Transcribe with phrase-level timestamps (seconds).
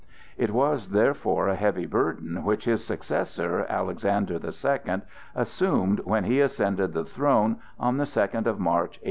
[0.35, 5.03] It was therefore a heavy burden which his successor, Alexander the Second,
[5.35, 8.99] assumed when he ascended the throne on the second of March, 1855.